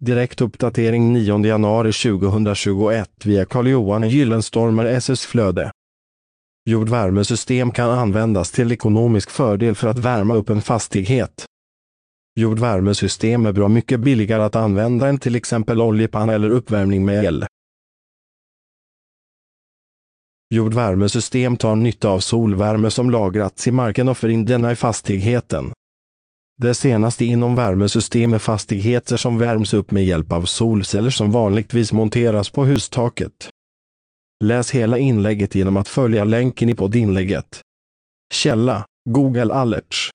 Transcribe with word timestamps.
Direkt 0.00 0.40
uppdatering 0.40 1.12
9 1.12 1.46
januari 1.46 1.92
2021 1.92 3.10
via 3.24 3.46
Carl-Johan 3.46 4.08
Gyllenstormer 4.08 4.84
SS 4.84 5.26
Flöde. 5.26 5.70
Jordvärmesystem 6.70 7.70
kan 7.70 7.90
användas 7.90 8.50
till 8.50 8.72
ekonomisk 8.72 9.30
fördel 9.30 9.74
för 9.74 9.88
att 9.88 9.98
värma 9.98 10.34
upp 10.34 10.50
en 10.50 10.62
fastighet. 10.62 11.44
Jordvärmesystem 12.40 13.46
är 13.46 13.52
bra 13.52 13.68
mycket 13.68 14.00
billigare 14.00 14.42
att 14.42 14.56
använda 14.56 15.08
än 15.08 15.18
till 15.18 15.36
exempel 15.36 15.80
oljepanna 15.80 16.32
eller 16.32 16.50
uppvärmning 16.50 17.04
med 17.04 17.24
el. 17.24 17.46
Jordvärmesystem 20.54 21.56
tar 21.56 21.76
nytta 21.76 22.08
av 22.08 22.20
solvärme 22.20 22.90
som 22.90 23.10
lagrats 23.10 23.68
i 23.68 23.70
marken 23.70 24.08
och 24.08 24.18
för 24.18 24.28
in 24.28 24.44
denna 24.44 24.72
i 24.72 24.76
fastigheten. 24.76 25.72
Det 26.62 26.74
senaste 26.74 27.24
inom 27.24 27.54
värmesystem 27.54 28.34
är 28.34 28.38
fastigheter 28.38 29.16
som 29.16 29.38
värms 29.38 29.74
upp 29.74 29.90
med 29.90 30.04
hjälp 30.04 30.32
av 30.32 30.42
solceller 30.44 31.10
som 31.10 31.30
vanligtvis 31.30 31.92
monteras 31.92 32.50
på 32.50 32.64
hustaket. 32.64 33.50
Läs 34.44 34.70
hela 34.70 34.98
inlägget 34.98 35.54
genom 35.54 35.76
att 35.76 35.88
följa 35.88 36.24
länken 36.24 36.68
i 36.68 36.74
poddinlägget. 36.74 37.60
Källa 38.34 38.86
Google 39.10 39.54
Alerts 39.54 40.10